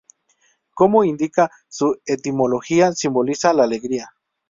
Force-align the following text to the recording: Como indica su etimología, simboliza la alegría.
Como 0.73 1.03
indica 1.03 1.51
su 1.69 2.01
etimología, 2.07 2.91
simboliza 2.91 3.53
la 3.53 3.65
alegría. 3.65 4.09